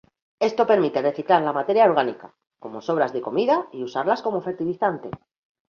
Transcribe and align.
Esto 0.49 0.69
permite 0.71 1.03
reciclar 1.07 1.41
la 1.43 1.53
materia 1.53 1.85
orgánica, 1.85 2.27
como 2.63 2.81
sobras 2.85 3.13
de 3.13 3.21
comida 3.27 3.67
y 3.71 3.83
usarlas 3.83 4.23
como 4.23 4.41
fertilizante. 4.41 5.11